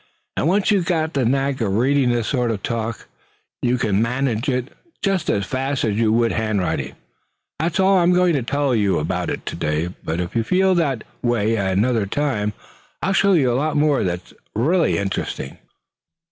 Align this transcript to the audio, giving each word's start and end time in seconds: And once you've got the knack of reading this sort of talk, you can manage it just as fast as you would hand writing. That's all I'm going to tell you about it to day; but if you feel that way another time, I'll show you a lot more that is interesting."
And 0.35 0.47
once 0.47 0.71
you've 0.71 0.87
got 0.87 1.13
the 1.13 1.25
knack 1.25 1.61
of 1.61 1.75
reading 1.77 2.09
this 2.09 2.25
sort 2.25 2.49
of 2.49 2.63
talk, 2.63 3.05
you 3.61 3.77
can 3.77 4.01
manage 4.01 4.49
it 4.49 4.69
just 5.03 5.29
as 5.29 5.45
fast 5.45 5.83
as 5.85 5.95
you 5.95 6.11
would 6.11 6.31
hand 6.31 6.59
writing. 6.59 6.95
That's 7.59 7.79
all 7.79 7.99
I'm 7.99 8.11
going 8.11 8.33
to 8.33 8.41
tell 8.41 8.73
you 8.73 8.97
about 8.97 9.29
it 9.29 9.45
to 9.45 9.55
day; 9.55 9.89
but 10.03 10.19
if 10.19 10.35
you 10.35 10.43
feel 10.43 10.73
that 10.73 11.03
way 11.21 11.55
another 11.55 12.07
time, 12.07 12.53
I'll 13.03 13.13
show 13.13 13.33
you 13.33 13.51
a 13.51 13.53
lot 13.53 13.77
more 13.77 14.03
that 14.03 14.33
is 14.55 14.95
interesting." 14.97 15.59